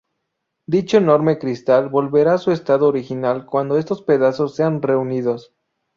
[0.65, 5.53] Dicho enorme cristal volverá a su estado original cuando estos pedazos sean reunidos.